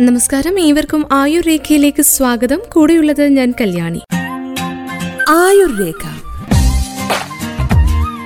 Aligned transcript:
നമസ്കാരം. 0.00 0.60
ഏവർക്കും 0.60 1.06
ആയുർ 1.12 1.42
രേഖയിലേക്ക് 1.46 2.02
സ്വാഗതം. 2.02 2.62
കൂടെയുള്ളത് 2.72 3.26
ഞാൻ 3.26 3.54
കല്യാണി. 3.60 4.00
ആയുർ 5.28 5.78
രേഖ 5.80 6.08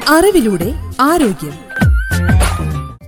അറിവിലൂടെ 0.09 0.75
ആരോഗ്യം. 1.01 1.53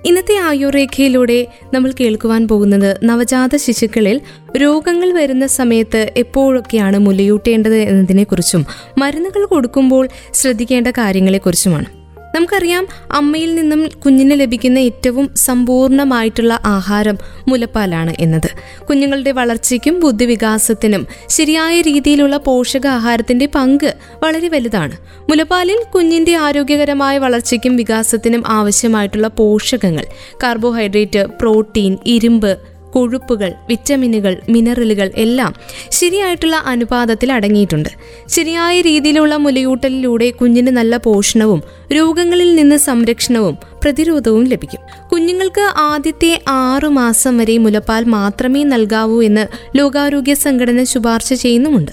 ഇന്നത്തെ 0.06 0.36
ആയുർരേഖയിലൂടെ 0.36 1.46
നമ്മൾ 1.74 1.92
കേൾക്കുവാൻ 2.00 2.48
പോകുന്നത് 2.48 3.00
നവജാത 3.04 3.56
ശിശുക്കളിൽ 3.56 4.20
രോഗങ്ങൾ 4.56 5.12
വരുന്ന 5.12 5.46
സമയത്ത് 5.46 6.12
എപ്പോഴൊക്കെയാണ് 6.16 6.98
മുലയൂട്ടേണ്ടത് 6.98 7.76
എന്നതിനെക്കുറിച്ചും 7.76 8.66
മരുന്നുകൾ 8.98 9.44
കൊടുക്കുമ്പോൾ 9.46 10.08
ശ്രദ്ധിക്കേണ്ട 10.34 10.88
കാര്യങ്ങളെക്കുറിച്ചുമാണ്. 10.88 12.01
നമുക്കറിയാം 12.34 12.86
അമ്മയിൽ 13.10 13.54
നിന്നും 13.54 13.88
കുഞ്ഞിന് 14.04 14.40
ലഭിക്കുന്ന 14.40 14.78
ഏറ്റവും 14.78 15.34
സമ്പൂർണമായിട്ടുള്ള 15.34 16.60
ആഹാരം 16.64 17.18
മുലപ്പാലാണ് 17.48 18.14
എന്നത്. 18.20 18.50
കുഞ്ഞുങ്ങളുടെ 18.84 19.32
വളർച്ചയ്ക്കും 19.32 20.00
ബുദ്ധിവികാസത്തിനും 20.00 21.06
ശരിയായ 21.28 21.80
രീതിയിലുള്ള 21.80 22.36
പോഷകാഹാരത്തിന്റെ 22.36 23.46
പങ്ക് 23.46 23.96
വളരെ 24.22 24.48
വലുതാണ്. 24.48 24.92
മുലപ്പാലിൽ 25.30 25.84
കുഞ്ഞിന്റെ 25.94 26.34
ആരോഗ്യകരമായ 26.34 27.18
വളർച്ചയ്ക്കും 27.18 27.76
വികാസത്തിനും 27.76 28.42
ആവശ്യമായിട്ടുള്ള 28.46 29.28
പോഷകങ്ങൾ 29.28 30.06
കാർബോഹൈഡ്രേറ്റ് 30.42 31.26
പ്രോട്ടീൻ 31.40 31.98
ഇരുമ്പ് 32.06 32.71
കൊഴുപ്പുകൾ 32.92 33.50
വിറ്റമിനുകൾ 33.68 34.34
മിനറലുകൾ 34.48 35.10
എല്ലാം 35.16 35.52
ശരിയായിട്ടുള്ള 35.90 36.56
അനുപാതത്തിൽ 36.66 37.32
അടങ്ങിയിട്ടുണ്ട്. 37.32 37.88
ശരിയായ 38.28 38.80
രീതിയിലുള്ള 38.80 39.36
മുലയൂട്ടലിലൂടെ 39.36 40.30
കുഞ്ഞിന് 40.30 40.72
നല്ല 40.76 40.96
പോഷണവും 40.96 41.62
രോഗങ്ങളിൽ 41.92 42.54
നിന്ന് 42.54 42.76
സംരക്ഷണവും 42.76 43.71
പ്രതിരോധവും 43.82 44.44
ലഭിക്കും. 44.44 44.80
കുഞ്ഞുങ്ങൾക്ക് 45.12 45.72
ആദ്യത്തെ 45.76 46.42
ആറു 46.48 46.88
മാസം 46.88 47.36
വരെ 47.36 47.58
മുലപ്പാൽ 47.58 48.04
മാത്രമേ 48.04 48.64
നൽകാവൂ 48.64 49.22
എന്ന് 49.22 49.46
ലോകാരോഗ്യ 49.78 50.34
സംഘടന 50.34 50.82
ശുപാർശ 50.82 51.32
ചെയ്യുന്നുമുണ്ട്. 51.32 51.92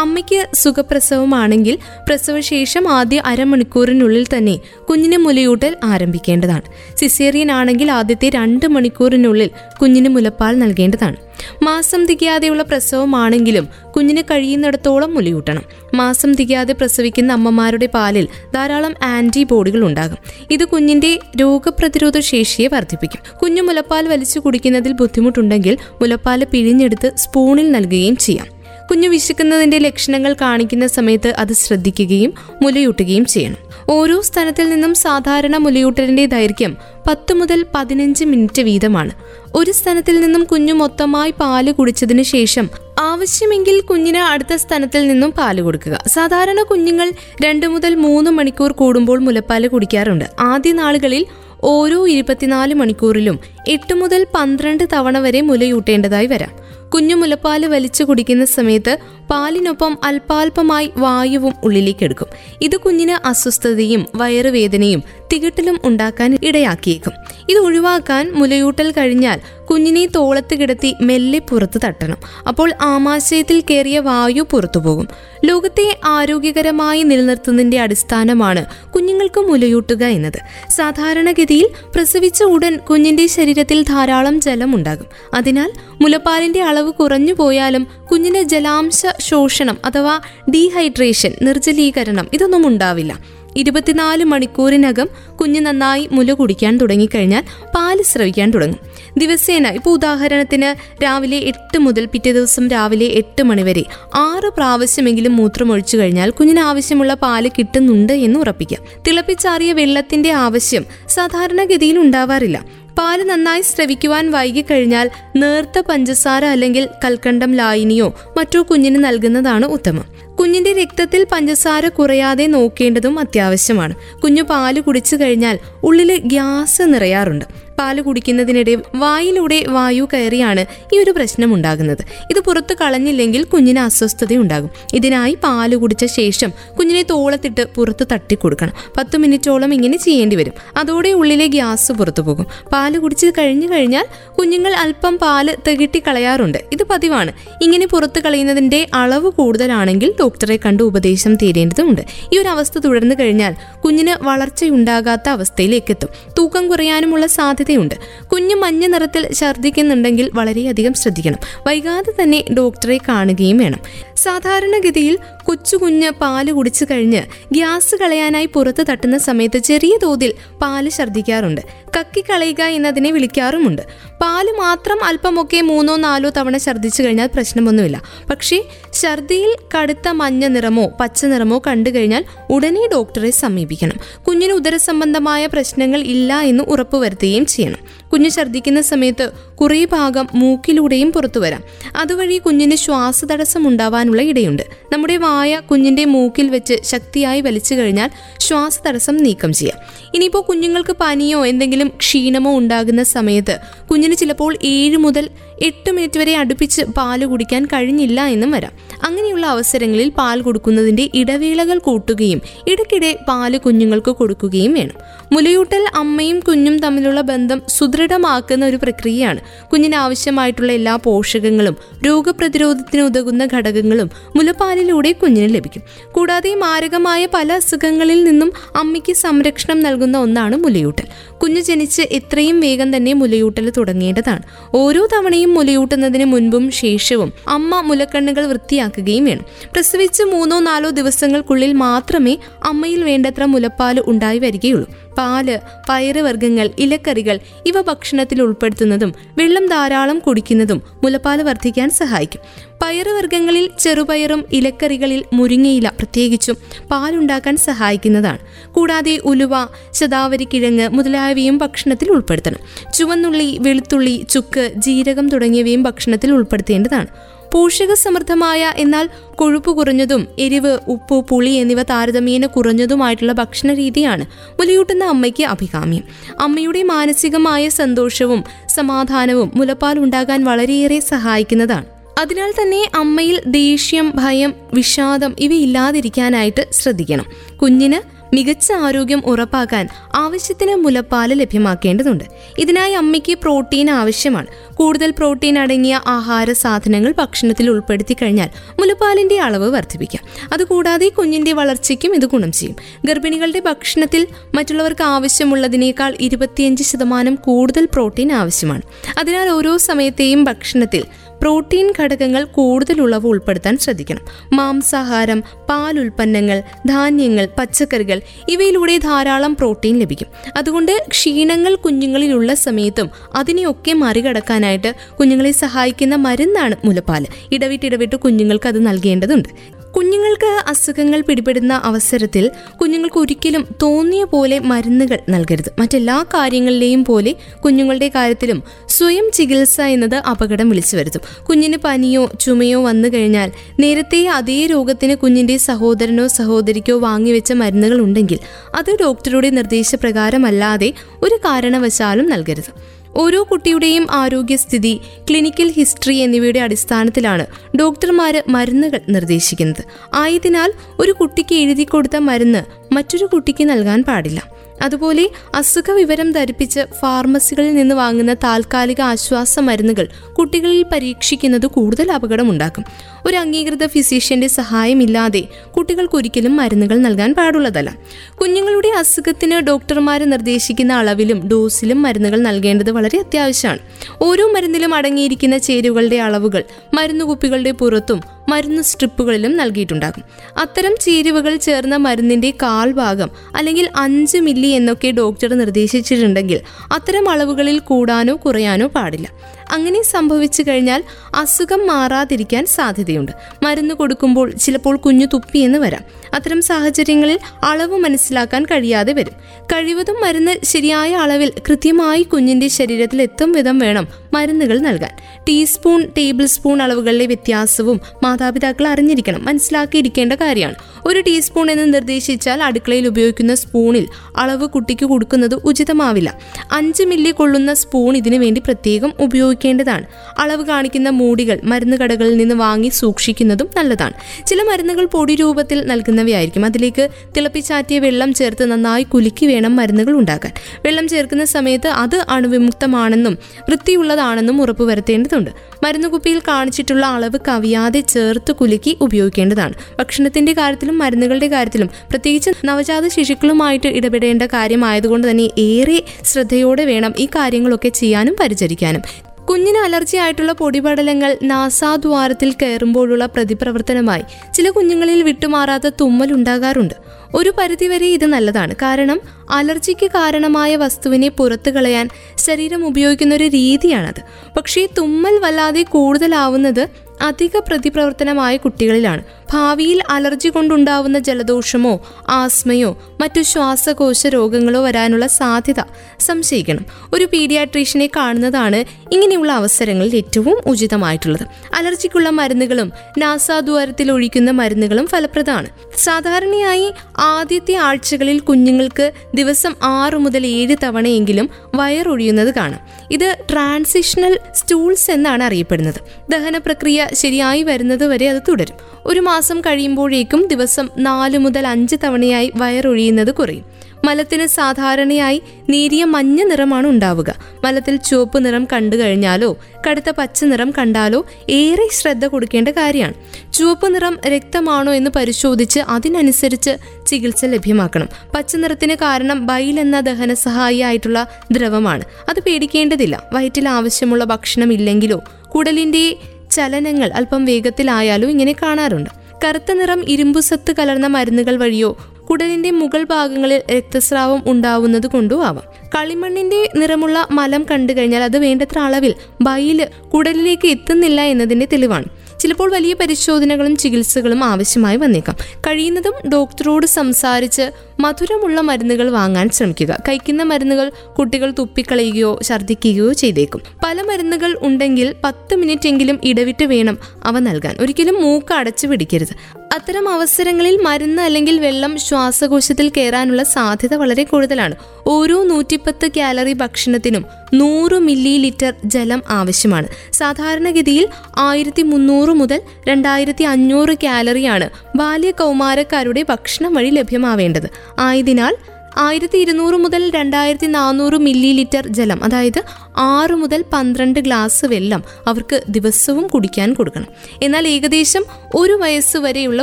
അമ്മയ്ക്ക് 0.00 0.46
സുഖപ്രസവമാണെങ്കിൽ 0.54 1.78
പ്രസവശേഷം 2.08 2.88
ആദ്യ 2.88 3.22
അരമണിക്കൂറിനുള്ളിൽ 3.26 4.26
തന്നെ 4.36 4.58
കുഞ്ഞിന് 4.90 5.16
മുലയൂട്ടൽ 5.16 5.76
ആരംഭിക്കേണ്ടതാണ്. 5.84 6.62
സിസേറിയൻ 6.96 7.50
ആണെങ്കിൽ 7.52 7.90
ആദ്യത്തെ 7.90 8.28
രണ്ട് 8.28 8.66
മണിക്കൂറിനുള്ളിൽ 8.66 9.50
കുഞ്ഞിന് 9.82 10.08
മുലപ്പാൽ 10.08 10.58
നൽകേണ്ടതാണ്. 10.58 11.27
മാസം 11.62 12.06
തികയാതെയുള്ള 12.06 12.62
പ്രസവമാണെങ്കിലും 12.62 13.68
കുഞ്ഞിന് 13.96 14.22
കഴിയുന്നിടത്തോളം 14.22 15.14
മുലയൂട്ടണം. 15.14 15.62
മാസം 15.94 16.34
തികയാതെ 16.34 16.72
പ്രസവിക്കുന്ന 16.72 17.32
അമ്മമാരുടെ 17.32 17.86
പാലിൽ 17.86 18.28
ധാരാളം 18.54 18.94
ആന്റിബോഡികൾ 19.02 19.84
ഉണ്ടാകും. 19.84 20.16
ഇത് 20.50 20.64
കുഞ്ഞിന്റെ 20.64 21.18
രോഗപ്രതിരോധ 21.40 22.18
ശേഷിയെ 22.18 22.68
വർദ്ധിപ്പിക്കും. 22.72 23.38
കുഞ്ഞു 23.42 23.62
മുലപ്പാൽ 23.62 24.08
വലിച്ചു 24.08 24.38
കുടിക്കുന്നതിൽ 24.38 24.92
ബുദ്ധിമുട്ടുണ്ടെങ്കിൽ 24.92 25.78
മുലപ്പാൽ 26.00 26.44
പിഴിഞ്ഞെടുത്ത് 26.44 27.12
സ്പൂണിൽ 27.16 27.72
നൽകുകയും 27.72 28.16
ചെയ്യാം. 28.16 28.58
കുഞ്ഞു 28.90 29.08
വിശക്കുന്നതിന്റെ 29.08 29.78
ലക്ഷണങ്ങൾ 29.78 30.32
കാണിക്കുന്ന 30.32 30.86
സമയത്ത് 30.86 31.28
അത് 31.28 31.52
ശ്രദ്ധിക്കുകയും 31.52 32.34
മുലയൂട്ടുകയും 32.62 33.24
ചെയ്യണം. 33.24 33.56
ഓരോ 33.90 34.20
സ്ഥലത്തിൽ 34.20 34.70
നിന്നും 34.70 34.94
സാധാരണ 34.94 35.56
മുലയൂട്ടലിന്റെ 35.56 36.26
ദൈർഘ്യം 36.26 36.76
പത്ത് 37.08 37.32
മുതൽ 37.32 37.66
പതിനഞ്ച് 37.74 38.24
മിനിറ്റ് 38.24 38.62
വീതമാണ്. 38.62 39.10
ഒരു 39.54 39.72
സ്ഥലത്തിൽ 39.72 40.20
നിന്നും 40.20 40.44
കുഞ്ഞു 40.44 40.72
മൊത്തമായി 40.72 41.34
പാൽ 41.40 41.72
കുടിച്ചതിന് 41.72 42.22
ശേഷം 42.22 42.68
ആവശ്യമെങ്കിൽ 43.00 43.80
കുഞ്ഞിന് 43.80 44.16
അടുത്ത 44.16 44.54
സ്ഥലത്തിൽ 44.54 45.08
നിന്നും 45.08 45.30
പാൽ 45.30 45.60
കൊടുക്കുക. 45.60 46.04
സാധാരണ 46.06 46.62
കുഞ്ഞുങ്ങൾ 46.62 47.12
രണ്ട് 47.44 47.66
മുതൽ 47.66 47.94
മൂന്ന് 47.94 48.30
മണിക്കൂർ 48.30 48.72
കൂടുമ്പോൾ 48.72 49.18
മുലപ്പാൽ 49.18 49.66
കുടിക്കാറുണ്ട്. 49.66 50.24
ആദ്യ 50.40 50.72
നാളുകളിൽ 50.72 51.26
ഓരോ 51.64 52.06
ഇരുപത്തിനാല് 52.06 52.74
മണിക്കൂറിലും 52.74 53.38
എട്ട് 53.68 53.94
മുതൽ 53.94 54.26
പന്ത്രണ്ട് 54.34 54.84
തവണ 54.92 55.18
വരെ 55.18 55.40
മുലയൂട്ടേണ്ടതായി 55.40 56.26
വരാം. 56.26 56.67
കുഞ്ഞു 56.94 57.14
മുലപ്പാൽ 57.14 57.66
വലിച്ചു 57.66 58.04
കുടിക്കുന്ന 58.04 58.44
സമയത്ത് 58.44 58.98
പാലിനൊപ്പം 59.30 59.98
അല്പാൽപമായി 60.04 60.92
വായുവും 60.96 61.54
ഉള്ളിലേക്ക് 61.64 62.04
എടുക്കും. 62.04 62.28
ഇത് 62.62 62.76
കുഞ്ഞിന് 62.76 63.26
അസ്വസ്ഥതയും 63.26 64.06
വയറുവേദനയും 64.14 65.02
തികട്ടിലും 65.32 65.78
ഉണ്ടാക്കാൻ 65.84 66.38
ഇടയാക്കിയേക്കും. 66.42 67.12
ഇത് 67.48 67.58
ഒഴിവാക്കാൻ 67.58 68.32
മുലയൂട്ടൽ 68.34 68.92
കഴിഞ്ഞാൽ 68.92 69.40
കുഞ്ഞിനെ 69.64 70.06
തോളത്ത് 70.06 70.54
കിടത്തി 70.54 70.94
മെല്ലെ 71.02 71.38
പുറത്ത് 71.38 71.80
തട്ടണം. 71.84 72.16
അപ്പോൾ 72.48 72.72
ആമാശയത്തിൽ 72.82 73.64
കയറിയ 73.70 73.98
വായു 73.98 74.42
പുറത്തു 74.50 74.78
പോകും 74.78 75.08
ലോകത്തെ 75.44 75.98
ആരോഗ്യകരമായി 76.04 77.02
നിലനിർത്തുന്നതിന്റെ 77.02 77.80
അടിസ്ഥാനമാണ് 77.80 78.66
കുഞ്ഞുങ്ങൾക്ക് 78.98 79.40
മുലയൂട്ടുക 79.40 80.04
എന്നത്. 80.04 80.70
സാധാരണഗതിയിൽ 80.70 81.68
പ്രസവിച്ച 81.94 82.42
ഉടൻ 82.42 82.76
കുഞ്ഞിന്റെ 82.76 83.26
ശരീരത്തിൽ 83.26 83.82
ധാരാളം 83.82 84.40
ജലം 84.40 84.74
ഉണ്ടാകും. 84.74 85.06
അതിനാൽ 85.34 85.72
മുലപ്പാലിന്റെ 86.00 86.62
അളവ് 86.62 86.92
കുറഞ്ഞു 86.92 87.32
പോയാലും 87.32 87.86
കുഞ്ഞിന് 88.12 88.42
ജലാംശ 88.42 89.06
ശോഷണം 89.20 89.78
അഥവാ 89.84 90.20
ഡീഹൈഡ്രേഷൻ 90.50 91.32
നിർജലീകരണം 91.42 92.28
ഇതൊന്നും 92.32 92.66
ഉണ്ടാവില്ല. 92.66 93.37
ഇരുപത്തിനാല് 93.58 94.24
മണിക്കൂറിനകം 94.24 95.08
കുഞ്ഞ് 95.40 95.60
നന്നായി 95.60 96.08
മുല 96.12 96.32
കുടിക്കാൻ 96.32 96.78
തുടങ്ങിക്കഴിഞ്ഞാൽ 96.78 97.42
പാൽ 97.74 98.02
സ്രവിക്കാൻ 98.02 98.50
തുടങ്ങും. 98.50 98.78
ദിവസേന 99.18 99.68
ഇപ്പോൾ 99.68 99.90
ഉദാഹരണത്തിന് 99.90 101.02
രാവിലെ 101.02 101.36
എട്ട് 101.36 101.78
മുതൽ 101.78 102.04
പിറ്റേ 102.04 102.32
ദിവസം 102.32 102.68
രാവിലെ 102.68 103.06
എട്ട് 103.06 103.42
മണിവരെ 103.42 103.84
ആറ് 104.14 104.52
പ്രാവശ്യമെങ്കിലും 104.56 105.36
മൂത്രം 105.36 105.72
ഒഴിച്ചു 105.72 105.96
കഴിഞ്ഞാൽ 105.96 106.30
കുഞ്ഞിന് 106.30 106.60
ആവശ്യമുള്ള 106.60 107.14
പാൽ 107.14 107.48
കിട്ടുന്നുണ്ട് 107.48 108.12
എന്ന് 108.12 108.40
ഉറപ്പിക്കാം. 108.40 109.02
തിളപ്പിച്ചാറിയ 109.08 109.72
വെള്ളത്തിന്റെ 109.72 110.32
ആവശ്യം 110.32 110.84
സാധാരണഗതിയിൽ 111.08 111.98
ഉണ്ടാവാറില്ല. 111.98 112.64
പാൽ 112.98 113.22
നന്നായി 113.26 113.60
സ്രവിക്കുവാൻ 113.60 114.30
വൈകിക്കഴിഞ്ഞാൽ 114.30 115.10
നേർത്ത 115.36 115.78
പഞ്ചസാര 115.88 116.44
അല്ലെങ്കിൽ 116.44 116.88
കൽക്കണ്ടം 117.04 117.52
ലായിനിയോ 117.52 118.14
മറ്റോ 118.36 118.62
കുഞ്ഞിന് 118.62 119.04
നൽകുന്നതാണ് 119.04 119.66
ഉത്തമം. 119.66 120.04
കുഞ്ഞിന്റെ 120.36 120.72
രക്തത്തിൽ 120.72 121.26
പഞ്ചസാര 121.32 121.88
കുറയാതെ 121.88 122.46
നോക്കേണ്ടതും 122.46 123.18
അത്യാവശ്യമാണ്. 123.18 123.94
കുഞ്ഞു 124.24 124.42
പാൽ 124.42 124.80
കുടിച്ചു 124.80 125.16
കഴിഞ്ഞാൽ 125.16 125.58
ഉള്ളിൽ 125.82 126.16
ഗ്യാസ് 126.16 126.82
നിറയാറുണ്ട്. 126.82 127.44
പാൽ 127.78 128.00
കുടിക്കുന്നതിനിടെ 128.00 128.76
വായിലൂടെ 128.94 129.64
വായു 129.68 130.08
കയറിയാണ് 130.12 130.66
ഈ 130.94 130.98
ഒരു 130.98 131.10
പ്രശ്നം 131.10 131.54
ഉണ്ടാകുന്നത് 131.54 131.98
ഇത് 132.30 132.40
പുറത്ത് 132.40 132.76
കളഞ്ഞില്ലെങ്കിൽ 132.80 133.44
കുഞ്ഞിന് 133.44 133.78
അസ്വസ്ഥതയുണ്ടാകും. 133.78 134.70
ഇതിനായി 134.94 135.34
പാൽ 135.34 135.76
കുടിച്ച 135.76 136.04
ശേഷം 136.04 136.52
കുഞ്ഞിനെ 136.78 137.02
തോളത്തിട്ട് 137.02 137.66
പുറത്ത് 137.74 138.06
തട്ടിക്കൊടുക്കണം. 138.12 138.72
പത്ത് 138.96 139.16
മിനിറ്റോളം 139.16 139.74
ഇങ്ങനെ 139.74 139.98
ചെയ്യേണ്ടി 139.98 140.36
വരും. 140.36 140.52
അതോടെ 140.76 141.08
ഉള്ളിലെ 141.08 141.46
ഗ്യാസ് 141.46 141.92
പുറത്തു 141.92 142.22
പോകും. 142.22 142.46
പാൽ 142.72 142.98
കുടിച്ച് 142.98 143.26
കഴിഞ്ഞു 143.38 143.70
കഴിഞ്ഞാൽ 143.70 144.06
കുഞ്ഞുങ്ങൾ 144.38 144.72
അല്പം 144.72 145.18
പാൽ 145.18 145.56
തകിട്ടി 145.68 146.02
കളയാറുണ്ട്. 146.08 146.58
ഇത് 146.72 146.84
പതിവാണ്. 146.90 147.32
ഇങ്ങനെ 147.62 147.86
പുറത്ത് 147.86 148.20
കളയുന്നതിന്റെ 148.22 148.86
അളവ് 148.94 149.30
കൂടുതലാണെങ്കിൽ 149.30 150.14
ഡോക്ടറെ 150.20 150.58
കണ്ട് 150.66 150.82
ഉപദേശം 150.82 151.34
തേടേണ്ടതുണ്ട്. 151.34 152.02
ഈ 152.32 152.38
ഒരു 152.38 152.48
അവസ്ഥ 152.48 152.78
തുടർന്നു 152.78 153.14
കഴിഞ്ഞാൽ 153.20 153.54
കുഞ്ഞിന് 153.80 154.24
വളർച്ചയുണ്ടാകാത്ത 154.24 155.28
അവസ്ഥയിലേക്ക് 155.28 155.90
എത്തും. 155.90 156.08
തൂക്കം 156.38 156.68
കുറയാനുമുള്ള 156.68 157.26
സാധ്യതയുണ്ട്. 157.68 157.94
കുഞ്ഞു 158.28 158.56
മഞ്ഞ 158.56 158.86
നിറത്തിൽ 158.86 159.32
ഛർദ്ദിക്കുന്നുണ്ടെങ്കിൽ 159.32 160.30
വളരെയധികം 160.34 160.94
ശ്രദ്ധിക്കണം. 160.94 161.38
വൈകാതെ 161.66 162.22
തന്നെ 162.22 162.44
ഡോക്ടറെ 162.58 162.98
കാണുകയും 163.08 163.58
വേണം. 163.58 163.78
സാധാരണഗതിയിൽ 164.18 165.18
കൊച്ചു 165.44 165.76
കുഞ്ഞ് 165.76 166.10
പാൽ 166.10 166.52
കുടിച്ചു 166.52 166.86
കഴിഞ്ഞ് 166.90 167.22
ഗ്യാസ് 167.52 167.94
കളയാനായി 167.94 168.46
പുറത്ത് 168.46 168.84
തട്ടുന്ന 168.90 169.18
സമയത്ത് 169.18 169.58
ചെറിയ 169.58 169.98
തോതിൽ 170.02 170.32
പാൽ 170.62 170.90
ഛർദ്ദിക്കാറുണ്ട്. 170.90 171.60
കക്കി 171.96 172.24
കളയുക 172.30 172.62
എന്നതിനെ 172.62 173.10
വിളിക്കാറുമുണ്ട്. 173.10 173.82
പാൽ 174.20 174.46
മാത്രം 174.58 175.04
അല്പമൊക്കെ 175.04 175.60
മൂന്നോ 175.60 175.96
നാലോ 175.96 176.30
തവണ 176.30 176.56
ഛർദ്ദിച്ചു 176.56 177.02
കഴിഞ്ഞാൽ 177.02 177.26
പ്രശ്നമൊന്നുമില്ല. 177.34 178.02
പക്ഷേ 178.30 178.62
ഛർദിയിൽ 179.02 179.56
കടുത്ത 179.74 180.08
മഞ്ഞ 180.08 180.46
നിറമോ 180.46 180.86
പച്ച 181.00 181.24
നിറമോ 181.24 181.62
കണ്ടു 181.66 181.90
കഴിഞ്ഞാൽ 181.90 182.24
ഉടനെ 182.50 182.88
ഡോക്ടറെ 182.92 183.30
സമീപിക്കണം. 183.30 183.96
കുഞ്ഞിന് 184.28 184.52
ഉദരസംബന്ധമായ 184.52 185.46
പ്രശ്നങ്ങൾ 185.46 186.00
ഇല്ല 186.00 186.40
എന്ന് 186.40 186.64
ഉറപ്പുവരുത്തുകയും 186.64 187.46
ചെയ്യണം. 187.46 187.78
കുഞ്ഞ് 188.12 188.30
ഛർദ്ദിക്കുന്ന 188.30 188.80
സമയത്ത് 188.80 189.30
കുറേ 189.60 189.84
ഭാഗം 189.84 190.28
മൂക്കിലൂടെയും 190.34 191.12
പുറത്തു 191.12 191.40
വരാം. 191.40 191.62
അതുവഴി 191.96 192.38
കുഞ്ഞിന് 192.38 192.74
ശ്വാസതടസ്സം 192.74 193.68
ഉണ്ടാവാനുള്ള 193.68 194.22
ഇടയുണ്ട്. 194.22 194.62
നമ്മുടെ 194.92 195.16
വായ 195.16 195.60
കുഞ്ഞിന്റെ 195.60 196.04
മൂക്കിൽ 196.04 196.48
വെച്ച് 196.48 196.74
ശക്തിയായി 196.84 197.40
വലിച്ചു 197.40 197.74
കഴിഞ്ഞാൽ 197.74 198.10
ശ്വാസതടസ്സം 198.40 199.16
നീക്കം 199.16 199.52
ചെയ്യാം. 199.52 199.78
ഇനിയിപ്പോൾ 200.14 200.42
കുഞ്ഞുങ്ങൾക്ക് 200.42 200.96
പനിയോ 201.00 201.46
എന്തെങ്കിലും 201.46 201.88
ക്ഷീണമോ 201.88 202.58
ഉണ്ടാകുന്ന 202.58 203.02
സമയത്ത് 203.02 203.58
കുഞ്ഞിന് 203.90 204.14
ചിലപ്പോൾ 204.14 204.58
ഏഴ് 204.64 204.96
മുതൽ 204.96 205.28
എട്ട് 205.62 205.90
മിനിറ്റ് 205.90 206.18
വരെ 206.18 206.36
അടുപ്പിച്ച് 206.36 206.82
പാൽ 206.82 207.24
കുടിക്കാൻ 207.24 207.66
കഴിഞ്ഞില്ല 207.66 208.26
എന്നും 208.26 208.50
വരാം. 208.50 208.72
അങ്ങനെയുള്ള 209.02 209.46
അവസരങ്ങളിൽ 209.46 210.08
പാൽ 210.08 210.42
കൊടുക്കുന്നതിന്റെ 210.42 211.10
ഇടവേളകൾ 211.14 211.78
കൂട്ടുകയും 211.78 212.40
ഇടയ്ക്കിടെ 212.68 213.18
പാൽ 213.28 213.56
കുഞ്ഞുങ്ങൾക്ക് 213.56 214.10
കൊടുക്കുകയും 214.10 214.72
വേണം. 214.72 214.94
മുലയൂട്ടൽ 215.32 215.84
അമ്മയും 215.94 216.40
കുഞ്ഞും 216.40 216.78
തമ്മിലുള്ള 216.78 217.20
ബന്ധം 217.20 217.62
സുദൃഢമാക്കുന്ന 217.68 218.66
ഒരു 218.66 218.76
പ്രക്രിയയാണ്. 218.76 219.40
കുഞ്ഞിന് 219.72 219.94
ആവശ്യമായിട്ടുള്ള 219.94 220.72
എല്ലാ 220.72 220.96
പോഷകങ്ങളും 221.04 221.76
രോഗപ്രതിരോധത്തിന് 222.06 223.02
ഉതകുന്ന 223.02 223.48
ഘടകങ്ങളും 223.54 224.10
മുലപ്പാലിലൂടെ 224.36 225.12
കുഞ്ഞിന് 225.12 225.54
ലഭിക്കും. 225.54 225.82
കൂടാതെ 226.12 226.54
മാരകമായ 226.54 227.26
പല 227.34 227.52
അസുഖങ്ങളിൽ 227.52 228.24
നിന്നും 228.24 228.52
അമ്മയ്ക്ക് 228.76 229.12
സംരക്ഷണം 229.12 229.80
നൽകുന്ന 229.80 230.18
ഒന്നാണ് 230.18 230.56
മുലയൂട്ടൽ. 230.56 231.06
കുഞ്ഞ് 231.42 231.60
ജനിച്ച് 231.60 232.02
എത്രയും 232.02 232.60
വേഗം 232.60 232.96
തന്നെ 232.96 233.12
മുലയൂട്ടൽ 233.12 233.72
തുടങ്ങേണ്ടതാണ്. 233.76 234.42
ഓരോ 234.74 235.06
തവണയും 235.06 235.54
മുലയൂട്ടുന്നതിന് 235.54 236.24
മുൻപും 236.24 236.70
ശേഷവും 236.70 237.32
അമ്മ 237.48 237.80
മുലക്കണ്ണുകൾ 237.80 238.46
വൃത്തിയാക്കുകയും 238.46 239.24
വേണം. 239.24 239.44
പ്രസവിച്ച് 239.72 240.22
മൂന്നോ 240.22 240.60
നാലോ 240.60 240.90
ദിവസങ്ങൾക്കുള്ളിൽ 240.90 241.72
മാത്രമേ 241.72 242.38
അമ്മയിൽ 242.64 243.04
വേണ്ടത്ര 243.04 243.44
മുലപ്പാൽ 243.44 244.02
ഉണ്ടായി 244.06 244.38
വരികയുള്ളൂ. 244.38 245.07
പാൽ 245.18 245.60
പയറുവർഗങ്ങൾ 245.88 246.70
ഇലക്കറികൾ 246.78 247.38
ഇവ 247.66 247.80
ഭക്ഷണത്തിൽ 247.80 248.42
ഉൾപ്പെടുത്തുന്നതും 248.42 249.14
വെള്ളം 249.38 249.66
ധാരാളം 249.66 250.18
കുടിക്കുന്നതും 250.18 250.82
മുലപ്പാൽ 251.04 251.42
വർദ്ധിക്കാൻ 251.42 251.90
സഹായിക്കും. 251.90 252.40
പയറുവർഗങ്ങളിൽ 252.82 253.70
ചെറുപയറും 253.78 254.44
ഇലക്കറികളിൽ 254.52 255.24
മുരിങ്ങയില 255.32 255.88
പ്രത്യേകിച്ചും 255.88 256.56
പാലുണ്ടാക്കാൻ 256.90 257.56
സഹായിക്കുന്നതാണ്. 257.56 258.38
കൂടാതെ 258.72 259.20
ഉലുവ 259.24 259.50
ശതാവരി 259.92 260.48
കിഴങ്ങ് 260.54 260.88
മുതലായവയും 260.88 261.58
ഭക്ഷണത്തിൽ 261.58 262.10
ഉൾപ്പെടുത്തണം. 262.10 262.92
ചുവന്നുള്ളി 262.94 263.58
വെളുത്തുള്ളി 263.60 264.26
ചുക്ക് 264.30 264.72
ജീരകം 264.76 265.28
തുടങ്ങിയവയും 265.28 265.82
ഭക്ഷണത്തിൽ 265.82 266.32
ഉൾപ്പെടുത്തേണ്ടതാണ്. 266.32 267.06
പോഷകസമൃദ്ധമായ 267.54 268.72
എന്നാൽ 268.76 269.08
കൊഴുപ്പ് 269.34 269.70
കുറഞ്ഞതും 269.70 270.28
എരിവ് 270.38 270.78
ഉപ്പ് 270.88 271.28
പുളി 271.28 271.50
എന്നിവ 271.50 271.82
താരതമ്യേന 271.82 272.46
കുറഞ്ഞതുമായിട്ടുള്ള 272.46 273.32
ഭക്ഷണ 273.32 273.74
രീതിയാണ് 273.74 274.26
മുലയൂട്ടുന്ന 274.60 275.04
അമ്മയ്ക്ക് 275.04 275.44
അഭികാമ്യം. 275.44 276.04
അമ്മയുടെ 276.40 276.82
മാനസികമായ 276.82 277.68
സന്തോഷവും 277.68 278.44
സമാധാനവും 278.68 279.52
മുലപ്പാൽ 279.54 279.98
ഉണ്ടാകാൻ 279.98 280.44
വളരെയേറെ 280.44 281.00
സഹായിക്കുന്നതാണ്. 281.00 281.86
അതിനാൽ 282.18 282.50
തന്നെ 282.50 282.90
അമ്മയിൽ 282.94 283.42
ദേഷ്യം 283.46 284.12
ഭയം 284.14 284.54
വിഷാദം 284.74 285.36
ഇവയില്ലാതിരിക്കാനായിട്ട് 285.38 286.66
ശ്രദ്ധിക്കണം. 286.72 287.26
കുഞ്ഞിന് 287.62 288.17
മികച്ച 288.34 288.72
ആരോഗ്യം 288.72 289.22
ഉറപ്പാക്കാൻ 289.26 289.88
ആവശ്യത്തിന് 290.14 290.74
മുലപ്പാൽ 290.74 291.34
ലഭ്യമാക്കേണ്ടതുണ്ട്. 291.34 292.24
ഇതിനായി 292.58 292.92
അമ്മയ്ക്ക് 292.92 293.38
പ്രോട്ടീൻ 293.38 293.90
ആവശ്യമാണ്. 293.90 294.46
കൂടുതൽ 294.74 295.10
പ്രോട്ടീൻ 295.10 295.58
അടങ്ങിയ 295.58 296.00
ആഹാര 296.06 296.52
സാധനങ്ങൾ 296.52 297.14
ഭക്ഷണത്തിൽ 297.18 297.70
ഉൾപ്പെടുത്തി 297.70 298.16
കഴിഞ്ഞാൽ 298.22 298.48
മുലപ്പാലിന്റെ 298.80 299.40
അളവ് 299.40 299.70
വർദ്ധിപ്പിക്കാം. 299.70 300.50
അതുകൂടാതെ 300.52 301.08
കുഞ്ഞിന്റെ 301.08 301.52
വളർച്ചയ്ക്കും 301.52 302.14
ഇത് 302.14 302.26
ഗുണം 302.26 302.52
ചെയ്യും. 302.52 302.76
ഗർഭിണികളുടെ 303.04 303.60
ഭക്ഷണത്തിൽ 303.60 304.26
മറ്റുള്ളവർക്ക് 304.54 305.02
ആവശ്യമുള്ളതിനേക്കാൾ 305.02 306.16
ഇരുപത്തിയഞ്ച് 306.20 306.82
ശതമാനം 306.82 307.34
കൂടുതൽ 307.34 307.88
പ്രോട്ടീൻ 307.92 308.32
ആവശ്യമാണ്. 308.32 308.82
അതിനാൽ 309.18 309.48
ഓരോ 309.48 309.76
സമയത്തെയും 309.76 310.44
ഭക്ഷണത്തിൽ 310.44 311.04
പ്രോട്ടീൻ 311.42 311.92
ഘടകങ്ങൾ 311.98 312.44
കൂടുതലുള്ളവ 312.44 313.26
ഉൾപ്പെടുത്താൻ 313.26 313.78
ശ്രദ്ധിക്കണം. 313.78 314.20
മാംസാഹാരം 314.52 315.42
പാൽ 315.68 316.00
ഉൽപ്പന്നങ്ങൾ 316.00 316.62
ധാന്യങ്ങൾ 316.86 317.48
പച്ചക്കറികൾ 317.58 318.20
ഇവയിലൂടെ 318.48 318.98
ധാരാളം 318.98 319.56
പ്രോട്ടീൻ 319.56 319.98
ലഭിക്കും. 319.98 320.26
അതുകൊണ്ട് 320.56 321.04
ക്ഷീണങ്ങൾ 321.08 321.74
കുഞ്ഞുങ്ങളിലുള്ള 321.74 322.54
സമയത്തും 322.54 323.10
അതിനെയൊക്കെ 323.34 323.92
മറികടക്കാനായിട്ട് 323.92 324.94
കുഞ്ഞുങ്ങളെ 325.20 325.50
സഹായിക്കുന്ന 325.50 326.14
മരുന്നാണ് 326.14 326.74
മുലപ്പാൽ 326.84 327.26
ഇടവിട്ടിടവിട്ട് 327.52 328.16
കുഞ്ഞുങ്ങൾക്ക് 328.16 328.68
അത് 328.68 328.86
നൽകേണ്ടതുണ്ട്. 328.86 329.77
കുഞ്ഞുങ്ങൾക്ക് 329.96 330.62
അസുഖങ്ങൾ 330.68 331.20
പിടിപെടുന്ന 331.20 331.80
അവസരത്തിൽ 331.84 332.50
കുഞ്ഞുങ്ങൾക്ക് 332.80 333.18
ഒരിക്കലും 333.18 333.66
തോന്നിയ 333.82 334.24
പോലെ 334.24 334.58
മരുന്നുകൾ 334.58 335.18
നൽകരുത്. 335.28 335.70
മറ്റെല്ലാ 335.78 336.22
കാര്യങ്ങളിലെയും 336.34 337.04
പോലെ 337.04 337.34
കുഞ്ഞുങ്ങളുടെ 337.64 338.08
കാര്യത്തിലും 338.08 338.62
സ്വയം 338.88 339.30
ചികിത്സ 339.34 339.80
എന്നത് 339.80 340.14
അപകടം 340.14 340.68
വിളിച്ചു 340.68 340.96
വരുത്തും. 340.96 341.20
കുഞ്ഞിന് 341.44 341.76
പനിയോ 341.84 342.30
ചുമയോ 342.40 342.84
വന്നു 342.84 343.08
കഴിഞ്ഞാൽ 343.08 343.52
നേരത്തെ 343.80 344.28
അതേ 344.28 344.66
രോഗത്തിന് 344.66 345.16
കുഞ്ഞിന്റെ 345.16 345.56
സഹോദരനോ 345.56 346.26
സഹോദരിക്കോ 346.26 346.98
വാങ്ങിവെച്ച 346.98 347.52
മരുന്നുകൾ 347.52 348.00
ഉണ്ടെങ്കിൽ 348.00 348.38
അത് 348.74 348.96
ഡോക്ടറുടെ 349.00 349.50
നിർദ്ദേശപ്രകാരമല്ലാതെ 349.50 350.92
ഒരു 351.22 351.34
കാരണവശാലും 351.34 352.28
നൽകരുത്. 352.28 352.97
ഓരോ 353.16 353.46
കുട്ടിയുടെയും 353.50 354.06
ആരോഗ്യസ്ഥിതി 354.10 355.00
ക്ലിനിക്കൽ 355.30 355.68
ഹിസ്റ്ററി 355.70 356.16
എന്നിവയുടെ 356.16 356.58
അടിസ്ഥാനത്തിലാണ് 356.58 357.46
ഡോക്ടർമാർ 357.76 358.42
മരുന്നുകൾ 358.48 359.00
നിർദ്ദേശിക്കുന്നത്. 359.08 359.84
ആയതിനാൽ 360.14 360.72
ഒരു 361.00 361.12
കുട്ടിക്ക് 361.12 361.54
എഴുതി 361.54 361.84
കൊടുത്ത 361.84 362.16
മരുന്ന് 362.16 362.94
മറ്റൊരു 362.94 363.26
കുട്ടിക്ക് 363.26 363.64
നൽകാൻ 363.64 364.02
പാടില്ല. 364.02 364.57
അതുപോലെ 364.82 365.30
അസുഖ 365.54 365.90
വിവരം 365.90 366.32
ധരിപ്പിച്ച് 366.32 366.80
ഫാർമസികളിൽ 367.00 367.74
നിന്ന് 367.74 367.94
വാങ്ങുന്ന 367.94 368.34
താൽക്കാലിക 368.34 369.00
ആശ്വാസ 369.00 369.58
മരുന്നുകൾ 369.58 370.08
കുട്ടികളിൽ 370.38 370.84
പരീക്ഷിക്കുന്നത് 370.92 371.66
കൂടുതൽ 371.66 372.12
അപകടമുണ്ടാക്കും. 372.12 372.84
ഒരു 373.26 373.36
അംഗീകൃത 373.36 373.86
ഫിസീഷ്യന്റെ 373.86 374.48
സഹായമില്ലാതെ 374.48 375.42
കുട്ടികൾക്ക് 375.76 376.16
ഒരിക്കലും 376.16 376.56
മരുന്നുകൾ 376.56 376.98
നൽകാൻ 376.98 377.34
പാടുള്ളതല്ല. 377.34 377.96
കുഞ്ഞുങ്ങളുടെ 378.40 378.88
അസുഖത്തിന് 378.88 379.60
ഡോക്ടർമാർ 379.60 380.30
നിർദ്ദേശിക്കുന്ന 380.30 380.92
അളവിലും 380.92 381.48
ഡോസിലും 381.48 382.02
മരുന്നുകൾ 382.02 382.40
നൽകേണ്ടത് 382.40 382.90
വളരെ 382.90 383.18
അത്യാവശ്യമാണ്. 383.18 383.78
ഓരോ 384.22 384.46
മരുന്നിലും 384.46 384.94
അടങ്ങിയിരിക്കുന്ന 384.94 385.58
ചേരുവകളുടെ 385.58 386.16
അളവുകൾ 386.16 386.64
മരുന്നുകുപ്പികളുടെ 386.94 387.70
പുറത്തും 387.70 388.37
മരുന്ന് 388.48 388.82
സ്ട്രിപ്പുകളിലും 388.82 389.56
നൽകിയിട്ടുണ്ടാകും. 389.56 390.22
അത്തരം 390.56 390.94
ചേരുവകൾ 391.00 391.56
ചേർന്ന 391.56 391.96
മരുന്നിന്റെ 391.96 392.50
കാൽഭാഗം 392.50 393.30
അല്ലെങ്കിൽ 393.56 393.88
അഞ്ച് 393.96 394.38
മില്ലി 394.38 394.68
എന്നൊക്കെ 394.68 395.10
ഡോക്ടർ 395.10 395.54
നിർദ്ദേശിച്ചിട്ടുണ്ടെങ്കിൽ 395.54 396.60
അത്തരം 396.92 397.28
അളവുകളിൽ 397.30 397.78
കൂടാനോ 397.78 398.38
കുറയാനോ 398.44 398.86
പാടില്ല. 398.86 399.28
അങ്ങനെ 399.70 400.02
സംഭവിച്ചു 400.02 400.64
കഴിഞ്ഞാൽ 400.68 401.04
അസുഖം 401.34 401.86
മാറാതിരിക്കാൻ 401.86 402.66
സാധ്യതയുണ്ട്. 402.66 403.32
മരുന്ന് 403.62 403.94
കൊടുക്കുമ്പോൾ 403.94 404.50
ചിലപ്പോൾ 404.50 404.96
കുഞ്ഞു 404.96 405.26
തുപ്പിയെന്ന് 405.26 405.78
വരാം. 405.78 406.00
അത്തരം 406.34 406.62
സാഹചര്യങ്ങളിൽ 406.62 407.38
അളവ് 407.64 407.98
മനസ്സിലാക്കാൻ 407.98 408.64
കഴിയാതെ 408.64 409.12
വരും. 409.12 409.64
കഴിവതും 409.64 410.20
മരുന്ന് 410.20 410.64
ശരിയായ 410.64 411.14
അളവിൽ 411.14 411.52
കൃത്യമായി 411.68 412.22
കുഞ്ഞിന്റെ 412.22 412.68
ശരീരത്തിൽ 412.68 413.22
എത്തും 413.22 413.52
വിധം 413.52 413.78
വേണം 413.78 414.08
മരുന്നുകൾ 414.32 414.78
നൽകാൻ. 414.78 415.10
ടീസ്പൂൺ 415.48 416.06
ടേബിൾ 416.18 416.46
സ്പൂൺ 416.46 416.82
അളവുകളിലെ 416.82 417.26
വ്യത്യാസവും 417.26 418.00
മാതാപിതാക്കൾ 418.22 418.88
അറിഞ്ഞിരിക്കണം 418.88 419.44
മനസ്സിലാക്കിയിരിക്കേണ്ട 419.44 420.32
കാര്യമാണ്. 420.32 420.74
ഒരു 421.06 421.20
ടീസ്പൂൺ 421.20 421.70
എന്ന് 421.70 421.94
നിർദ്ദേശിച്ചാൽ 421.94 422.62
അടുക്കളയിൽ 422.62 423.06
ഉപയോഗിക്കുന്ന 423.06 423.54
സ്പൂണിൽ 423.54 424.08
അളവ് 424.36 424.66
കുട്ടിക്ക് 424.68 425.06
കൊടുക്കുന്നത് 425.06 425.54
ഉചിതമാവില്ല. 425.54 426.38
അഞ്ച് 426.72 427.02
മില്ലി 427.02 427.30
കൊള്ളുന്ന 427.30 427.74
സ്പൂൺ 427.74 428.16
ഇതിനു 428.16 428.38
വേണ്ടി 428.38 428.62
പ്രത്യേകം 428.64 429.12
ഉപയോഗിക്കേണ്ടതാണ് 429.58 430.06
അളവ് 430.38 430.64
കാണിക്കുന്ന 430.64 431.08
മൂടികൾ 431.10 431.60
മരുന്ന് 431.64 431.96
കടകളിൽ 431.96 432.36
നിന്ന് 432.36 432.54
വാങ്ങി 432.54 432.88
സൂക്ഷിക്കുന്നതും 432.88 433.68
നല്ലതാണ്. 433.76 434.12
ചില 434.46 434.62
മരുന്നുകൾ 434.62 435.04
പൊടി 435.04 435.34
രൂപത്തിൽ 435.34 435.86
നൽകുന്നവയായിരിക്കും. 435.86 436.64
അതിലേക്ക് 436.64 437.08
തിളപ്പിച്ചാറ്റിയ 437.36 437.98
വെള്ളം 437.98 438.34
ചേർത്ത് 438.34 438.64
നന്നായി 438.64 439.02
കുലുക്കി 439.02 439.46
വേണം 439.46 439.76
മരുന്നുകൾ 439.76 440.12
ഉണ്ടാക്കാൻ. 440.12 440.52
വെള്ളം 440.84 441.08
ചേർക്കുന്ന 441.08 441.44
സമയത്ത് 441.44 441.88
അത് 441.88 442.24
അണുവിമുക്തമാണെന്നും 442.28 443.38
വൃത്തിയുള്ളതാണെന്നും 443.68 444.62
ഉറപ്പുവരുത്തേണ്ടതുണ്ട്. 444.62 445.50
മരുന്ന് 445.84 446.08
കുപ്പിയിൽ 446.08 446.38
കാണിച്ചിട്ടുള്ള 446.48 447.06
അളവ് 447.06 447.38
കവിയാതെ 447.48 448.00
ചേർത്ത് 448.00 448.52
കുലുക്കി 448.52 448.96
ഉപയോഗിക്കേണ്ടതാണ്. 449.00 449.74
ഭക്ഷണത്തിന്റെ 449.98 450.52
കാര്യത്തിലും 450.52 450.98
മരുന്നുകളുടെ 450.98 451.48
കാര്യത്തിലും 451.48 451.90
പ്രത്യേകിച്ച് 452.10 452.50
നവജാത 452.64 453.08
ശിശുക്കളുമായിട്ട് 453.08 453.88
ഇടപെടേണ്ട 453.88 454.42
കാര്യമായതുകൊണ്ട് 454.42 455.30
തന്നെ 455.30 455.48
ഏറെ 455.58 456.02
ശ്രദ്ധയോടെ 456.24 456.84
വേണം 456.84 457.14
ഈ 457.18 457.26
കാര്യങ്ങളൊക്കെ 457.26 457.88
ചെയ്യാനും 457.88 458.36
പരിചരിക്കാനും. 458.40 459.27
കുഞ്ഞിന് 459.48 459.78
അലർജി 459.78 460.16
ആയിട്ടുള്ള 460.16 460.52
പൊടിപടലങ്ങൾ 460.52 461.30
നാസാദ്വാരത്തിൽ 461.42 462.50
കയറുമ്പോഴുള്ള 462.52 463.26
പ്രതിപ്രവർത്തനമായി 463.26 464.24
ചില 464.54 464.70
കുഞ്ഞുങ്ങളിൽ 464.70 465.20
വിട്ടുമാറാത്ത 465.22 465.88
തുമ്മൽ 466.00 466.32
ഉണ്ടാകാറുണ്ട് 466.34 466.96
ഒരു 467.34 467.52
പരിധിവരെ 467.58 468.06
ഇത് 468.06 468.26
നല്ലതാണ്. 468.26 468.74
കാരണം 468.74 469.20
അലർജിക്ക് 469.50 470.06
കാരണമായ 470.06 470.76
വസ്തുവിനെ 470.76 471.28
പുറത്തു 471.28 471.70
കളയാൻ 471.70 472.08
ശരീരം 472.38 472.86
ഉപയോഗിക്കുന്ന 472.86 473.34
ഒരു 473.34 473.44
രീതിയാണത്. 473.44 474.20
പക്ഷേ 474.56 474.88
തുമ്മൽ 474.98 475.38
വല്ലാതെ 475.38 475.82
കൂടുതലാവുന്നത് 475.82 476.88
അധിക 477.20 477.58
പ്രതിപ്രവർത്തനമായ 477.68 478.56
കുട്ടികളിലാണ്. 478.56 479.22
ഭാവിയിൽ 479.52 480.02
അലർജി 480.10 480.48
കൊണ്ടുണ്ടാവുന്ന 480.48 481.18
ജലദോഷമോ 481.18 482.06
ആസ്മയോ 482.28 483.02
മറ്റു 483.20 483.42
ശ്വാസകോശ 483.42 484.26
രോഗങ്ങളോ 484.26 484.84
വരാനുള്ള 484.84 485.26
സാധ്യത 485.26 485.80
സംശയിക്കണം. 486.20 486.86
ഒരു 487.14 487.24
പീഡിയാട്രീഷ്യനെ 487.24 488.10
കാണുന്നതാണ് 488.16 488.84
ഇങ്ങനെയുള്ള 489.12 489.52
അവസരങ്ങളിൽ 489.52 490.16
ഏറ്റവും 490.16 490.56
ഉചിതമായിട്ടുള്ളത്. 490.66 491.46
അലർജിക്കുള്ള 491.74 492.30
മരുന്നുകളും 492.30 492.92
നാസാദ്വാരത്തിൽ 493.18 494.12
ഒഴിക്കുന്ന 494.12 494.50
മരുന്നുകളും 494.50 495.06
ഫലപ്രദമാണ്. 495.06 495.66
സാധാരണയായി 495.96 496.92
ആദ്യത്തെ 497.18 497.74
ആഴ്ചകളിൽ 497.74 498.38
കുഞ്ഞുങ്ങൾക്ക് 498.38 499.12
ദിവസം 499.34 499.74
ആറ് 499.82 500.18
മുതൽ 500.18 500.46
ഏഴ് 500.46 500.76
തവണയെങ്കിലും 500.82 501.50
വയറൊഴിയുന്നത് 501.74 502.54
കാണാം. 502.54 502.80
ഇത് 503.10 503.36
ട്രാൻസിഷണൽ 503.52 504.38
സ്റ്റൂൾസ് 504.54 505.10
എന്നാണ് 505.10 505.44
അറിയപ്പെടുന്നത്. 505.44 506.00
ദഹന 506.30 506.58
പ്രക്രിയ 506.58 507.06
ശരിയായി 507.12 507.62
വരുന്നത് 507.62 508.04
വരെ 508.04 508.28
അത് 508.28 508.42
തുടരും. 508.48 508.76
ഒരു 509.06 509.20
മാസം 509.20 509.60
കഴിയുമ്പോഴേക്കും 509.60 510.46
ദിവസം 510.46 510.88
നാല് 510.98 511.38
മുതൽ 511.38 511.66
അഞ്ച് 511.66 511.96
തവണയായി 512.04 512.52
വയറൊഴിയുന്നത് 512.56 513.34
കുറയും. 513.34 513.77
മലത്തിന് 514.04 514.46
സാധാരണയായി 514.46 515.42
നേരിയ 515.70 516.04
മഞ്ഞ 516.04 516.42
നിറമാണ് 516.42 516.86
ഉണ്ടാവുക. 516.86 517.34
മലത്തിൽ 517.64 517.96
ചുവപ്പ് 517.96 518.44
നിറം 518.44 518.68
കണ്ടു 518.72 518.96
കഴിഞ്ഞാലോ 518.96 519.58
കടുത്ത 519.90 520.10
പച്ച 520.10 520.44
നിറം 520.44 520.72
കണ്ടാലോ 520.78 521.26
ഏറെ 521.50 521.88
ശ്രദ്ധ 521.92 522.26
കൊടുക്കേണ്ട 522.26 522.68
കാര്യമാണ്. 522.68 523.14
ചുവപ്പ് 523.52 523.94
നിറം 523.94 524.18
രക്തമാണോ 524.28 524.94
എന്ന് 524.94 525.10
പരിശോധിച്ച് 525.16 525.80
അതിനനുസരിച്ച് 525.80 526.70
ചികിത്സ 527.06 527.44
ലഭ്യമാക്കണം. 527.44 528.08
പച്ച 528.34 528.56
നിറത്തിന് 528.56 528.94
കാരണം 528.94 529.46
ബൈൽ 529.46 529.80
എന്ന 529.80 530.00
ദഹന 530.00 530.34
സഹായിയായിട്ടുള്ള 530.34 531.28
ദ്രവമാണ്. 531.52 532.04
അത് 532.28 532.40
പേടിക്കേണ്ടതില്ല. 532.40 533.22
വയറ്റിൽ 533.32 533.68
ആവശ്യമുള്ള 533.68 534.24
ഭക്ഷണം 534.24 534.72
ഇല്ലെങ്കിലോ 534.72 535.22
കുടലിന്റെ 535.54 536.16
ചലനങ്ങൾ 536.50 537.12
അല്പം 537.12 537.44
വേഗത്തിലായാലോ 537.44 538.28
ഇങ്ങനെ 538.28 538.52
കാണാറുണ്ട്. 538.52 539.10
കറുത്ത 539.44 539.72
നിറം 539.72 540.04
ഇരുമ്പുസത്ത് 540.08 540.74
കലർന്ന 540.78 541.06
മരുന്നുകൾ 541.06 541.56
വഴിയോ 541.56 541.96
കുടലിന്റെ 542.30 542.70
മുകൾ 542.70 543.04
ഭാഗങ്ങളിൽ 543.04 543.62
രക്തസ്രാവം 543.72 544.42
ഉണ്ടാവുന്നത് 544.46 545.06
കൊണ്ടും 545.06 545.46
ആവാം. 545.46 545.90
കളിമണ്ണിന്റെ 545.94 546.70
നിറമുള്ള 546.76 547.26
മലം 547.30 547.66
കണ്ടു 547.70 547.92
കഴിഞ്ഞാൽ 547.92 548.22
അത് 548.22 548.38
വേണ്ടത്ര 548.38 548.78
അളവിൽ 548.78 549.14
ബൈൽ 549.40 549.88
കുടലിലേക്ക് 550.14 550.68
എത്തുന്നില്ല 550.68 551.20
എന്നതിന്റെ 551.20 551.66
തെളിവാണ്. 551.72 552.04
ചിലപ്പോൾ 552.40 552.70
വലിയ 552.70 552.94
പരിശോധനകളും 552.94 553.76
ചികിത്സകളും 553.76 554.44
ആവശ്യമായി 554.44 554.96
വന്നേക്കാം. 554.96 555.36
കഴിയുന്നതും 555.66 556.30
ഡോക്ടറോട് 556.30 556.86
സംസാരിച്ച് 556.86 557.70
മധുരമുള്ള 558.00 558.60
മരുന്നുകൾ 558.60 559.10
വാങ്ങാൻ 559.10 559.50
ശ്രമിക്കുക. 559.50 559.98
കഴിക്കുന്ന 560.08 560.42
മരുന്നുകൾ 560.42 560.92
കുട്ടികൾ 561.18 561.54
തുപ്പിക്കളയുകയോ 561.58 562.40
ഛർദ്ദിക്കുകയോ 562.42 563.12
ചെയ്തേക്കും. 563.12 563.60
പല 563.84 564.02
മരുന്നുകൾ 564.02 564.58
ഉണ്ടെങ്കിൽ 564.62 565.14
പത്ത് 565.24 565.54
മിനിറ്റ് 565.54 565.88
എങ്കിലും 565.88 566.20
ഇടവിട്ട് 566.24 566.64
വേണം 566.64 566.98
അവ 567.24 567.38
നൽകാൻ. 567.38 567.76
ഒരിക്കലും 567.80 568.22
മൂക്ക് 568.22 568.54
അടച്ചു 568.54 568.86
പിടിക്കരുത്. 568.86 569.58
അത്തരം 569.74 570.08
അവസരങ്ങളിൽ 570.08 570.76
മരുന്ന് 570.76 571.22
അല്ലെങ്കിൽ 571.22 571.60
വെള്ളം 571.60 571.98
ശ്വാസകോശത്തിൽ 571.98 572.92
കയറാനുള്ള 572.96 573.42
സാധ്യത 573.42 573.94
വളരെ 573.94 574.24
കൂടുതലാണ്. 574.24 574.74
ഓരോ 575.06 575.44
നൂറ്റിപ്പത്ത് 575.44 576.10
കാലറി 576.16 576.52
ഭക്ഷണത്തിനും 576.52 577.24
നൂറ് 577.54 577.98
മില്ലി 577.98 578.38
ലിറ്റർ 578.38 578.72
ജലം 578.84 579.22
ആവശ്യമാണ്. 579.30 579.88
സാധാരണഗതിയിൽ 580.12 581.08
ആയിരത്തി 581.38 581.82
മുന്നൂറ് 581.82 582.28
മുതൽ 582.28 582.60
രണ്ടായിരത്തി 582.88 583.42
അഞ്ഞൂറ് 583.42 583.96
കാലറിയാണ് 584.04 584.70
ബാല്യ 584.96 585.30
കൗമാരക്കാരുടെ 585.30 586.24
ഭക്ഷണം 586.28 586.74
വഴി 586.74 586.90
ലഭ്യമാവേണ്ടത്. 586.90 587.70
ആയതിനാൽ 587.98 588.54
ആയിരത്തി 588.98 589.38
ഇരുന്നൂറ് 589.38 589.74
മുതൽ 589.74 590.10
രണ്ടായിരത്തി 590.10 590.66
നാനൂറ് 590.66 591.16
മില്ലി 591.16 591.52
ലിറ്റർ 591.52 591.86
ജലം 591.88 592.24
അതായത് 592.24 592.60
ആറ് 592.96 593.34
മുതൽ 593.34 593.64
പന്ത്രണ്ട് 593.72 594.20
ഗ്ലാസ് 594.20 594.64
വെള്ളം 594.64 595.04
അവർക്ക് 595.26 595.62
ദിവസവും 595.68 596.26
കുടിക്കാൻ 596.26 596.74
കൊടുക്കണം. 596.74 597.06
എന്നാൽ 597.42 597.68
ഏകദേശം 597.68 598.24
ഒരു 598.54 598.72
വയസ്സ് 598.72 599.16
വരെയുള്ള 599.16 599.62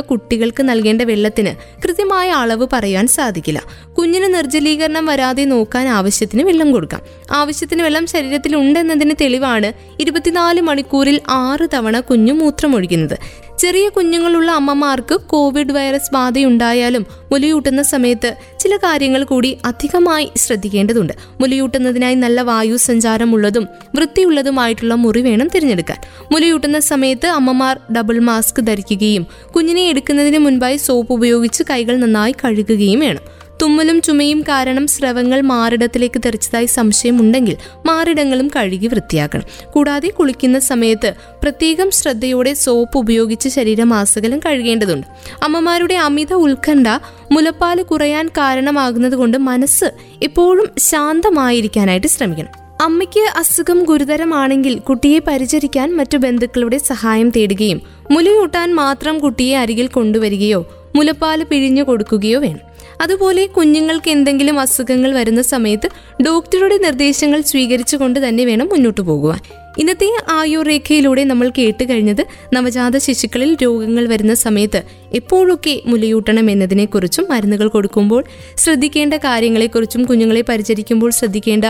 കുട്ടികൾക്ക് 0.00 0.62
നൽകേണ്ട 0.62 1.02
വെള്ളത്തിന് 1.02 1.82
കൃത്യമായ 1.84 2.30
അളവ് 2.30 2.66
പറയാൻ 2.72 3.06
സാധിക്കില്ല. 3.06 3.62
കുഞ്ഞിന് 3.98 4.34
നിർജലീകരണം 4.34 5.06
വരാതെ 5.06 5.44
നോക്കാൻ 5.44 5.88
ആവശ്യത്തിന് 5.88 6.42
വെള്ളം 6.42 6.72
കൊടുക്കാം. 6.72 7.00
ആവശ്യത്തിന് 7.32 7.82
വെള്ളം 7.82 8.06
ശരീരത്തിൽ 8.06 8.56
ഉണ്ടെന്നതിന് 8.56 9.14
തെളിവാണ് 9.20 9.72
ഇരുപത്തിനാല് 10.00 10.60
മണിക്കൂറിൽ 10.60 11.20
ആറ് 11.28 11.68
തവണ 11.74 12.00
കുഞ്ഞു 12.00 12.32
മൂത്രമൊഴിക്കുന്നത്. 12.32 13.46
ചെറിയ 13.58 13.88
കുഞ്ഞുങ്ങളുള്ള 13.88 14.50
അമ്മമാർക്ക് 14.52 15.14
കോവിഡ് 15.14 15.72
വൈറസ് 15.72 16.14
ബാധയുണ്ടായാലും 16.14 17.06
മുലയൂട്ടുന്ന 17.32 17.82
സമയത്ത് 17.82 18.34
ചില 18.60 18.76
കാര്യങ്ങൾ 18.76 19.24
കൂടി 19.24 19.58
അധികമായി 19.64 20.30
ശ്രദ്ധിക്കേണ്ടതുണ്ട്. 20.36 21.12
മുലയൂട്ടുന്നതിനായി 21.40 22.14
നല്ല 22.14 22.40
വായു 22.40 22.76
സഞ്ചാരമുള്ളതും 23.16 23.68
വൃത്തിയുള്ളതുമായിട്ടുള്ള 23.94 24.94
മുറി 24.94 25.20
വേണം 25.20 25.48
തിരഞ്ഞെടുക്കാൻ. 25.48 25.98
മുലയൂട്ടുന്ന 26.32 26.78
സമയത്ത് 26.80 27.26
അമ്മമാർ 27.26 27.80
ഡബിൾ 27.96 28.18
മാസ്ക് 28.18 28.60
ധരിക്കുകയും 28.66 29.26
കുഞ്ഞിനെ 29.56 29.88
എടുക്കുന്നതിന് 29.88 30.38
മുൻപായി 30.38 30.76
സോപ്പ് 30.76 31.12
ഉപയോഗിച്ച് 31.12 31.62
കൈകൾ 31.70 31.96
നന്നായി 31.96 32.34
കഴുകുകയും 32.44 33.00
വേണം. 33.00 33.24
തുമ്മലും 33.62 34.02
ചുമയും 34.02 34.40
കാരണം 34.42 34.86
സ്രവങ്ങൾ 34.86 35.40
മാറിടത്തിലേക്ക് 35.40 36.20
തെറിച്ചതായി 36.26 36.66
സംശയമുണ്ടെങ്കിൽ 36.66 37.56
മാറിടങ്ങളും 37.86 38.50
കഴുകി 38.56 38.86
വൃത്തിയാക്കണം. 38.86 39.46
കൂടാതെ 39.72 40.08
കുളിക്കുന്ന 40.08 40.58
സമയത്ത് 40.58 41.12
പ്രത്യേകം 41.42 41.90
ശ്രദ്ധയോടെ 41.90 42.54
സോപ്പ് 42.54 42.98
ഉപയോഗിച്ച് 42.98 43.48
ശരീരമാസകലം 43.48 44.38
കഴുകേണ്ടതുണ്ട്. 44.38 45.06
അമ്മമാരുടെ 45.42 45.94
അമിത 45.94 46.34
ഉത്കണ്ഠ 46.34 46.88
മുലപ്പാൽ 47.32 47.82
കുറയാൻ 47.82 48.28
കാരണമാകുന്നത് 48.28 49.16
കൊണ്ട് 49.16 49.38
മനസ്സ് 49.38 49.90
എപ്പോഴും 50.22 50.68
ശാന്തമായിരിക്കാനായിട്ട് 50.78 52.06
ശ്രമിക്കണം. 52.06 52.65
അമ്മയ്ക്ക് 52.80 53.22
അസുഖം 53.38 53.84
ഗുരുതരമാണെങ്കിൽ 53.84 54.74
കുട്ടിയെ 54.78 55.18
പരിചരിക്കാൻ 55.18 55.96
മറ്റു 55.96 56.16
ബന്ധുക്കളുടെ 56.16 56.78
സഹായം 56.78 57.28
തേടുകയും 57.30 57.78
മുലയൂട്ടാൻ 58.10 58.74
മാത്രം 58.74 59.18
കുട്ടിയെ 59.18 59.56
അരികിൽ 59.56 59.86
കൊണ്ടുവരികയോ 59.88 60.60
മുലപ്പാൽ 60.96 61.42
പിഴിഞ്ഞു 61.42 61.82
കൊടുക്കുകയോ 61.82 62.38
വേണം. 62.40 62.65
അതുപോലെ 63.00 63.46
കുഞ്ഞുങ്ങൾക്ക് 63.46 64.10
എന്തെങ്കിലും 64.10 64.60
അസുഖങ്ങൾ 64.60 65.12
വരുന്ന 65.12 65.42
സമയത്ത് 65.42 65.88
ഡോക്ടറുടെ 66.22 66.78
നിർദ്ദേശങ്ങൾ 66.78 67.40
സ്വീകരിച്ചുകൊണ്ട് 67.40 68.28
തന്നെ 68.28 68.44
വേണം 68.44 68.66
മുന്നോട്ട് 68.66 69.00
പോകുവാൻ. 69.00 69.38
ഇന്നത്തെ 69.78 70.06
ആയുർരേഖയിലൂടെ 70.28 71.24
നമ്മൾ 71.24 71.52
കേട്ട് 71.58 71.84
കഴിഞ്ഞത് 71.84 72.26
നവജാത 72.54 72.96
ശിശുക്കളിൽ 72.96 73.56
രോഗങ്ങൾ 73.62 74.06
വരുന്ന 74.06 74.34
സമയത്ത് 74.34 74.82
എപ്പോഴൊക്കെ 75.12 75.82
മുലയൂട്ടണം 75.86 76.50
എന്നതിനെക്കുറിച്ചും 76.50 77.26
മരുന്നുകൾ 77.30 77.68
കൊടുക്കുമ്പോൾ 77.68 78.24
ശ്രദ്ധിക്കേണ്ട 78.56 79.14
കാര്യങ്ങളെക്കുറിച്ചും 79.14 80.04
കുഞ്ഞുങ്ങളെ 80.04 80.44
പരിചരിക്കുമ്പോൾ 80.48 81.10
ശ്രദ്ധിക്കേണ്ട 81.10 81.64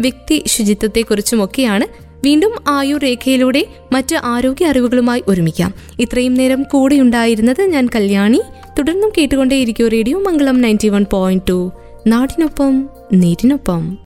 വ്യക്തി 0.00 0.42
ശുചിത്വത്തെക്കുറിച്ചുമൊക്കെയാണ് 0.46 2.09
വീണ്ടും 2.24 2.50
ആയുർ 2.68 3.00
രേഖയിലൂടെ 3.00 3.66
മറ്റ് 3.92 4.16
ആരോഗ്യ 4.16 4.66
അറിവുകളുമായി 4.66 5.22
ഒരുമിക്കാം. 5.28 5.74
ഇത്രയും 6.00 6.34
നേരം 6.34 6.62
കൂടെ 6.62 6.96
ഉണ്ടായിരുന്നത് 6.96 7.62
ഞാൻ 7.62 7.88
കല്യാണി. 7.94 8.42
തുടർന്നും 8.78 9.12
കേട്ടുകൊണ്ടേയിരിക്കും 9.18 9.88
radio 9.88 10.18
Mangalam 10.18 10.60
ninety 10.60 10.88
one 10.88 11.06
point 11.12 11.44
two. 11.48 11.72
നാടിനൊപ്പം 12.06 12.88
നേരിനൊപ്പം. 13.12 13.98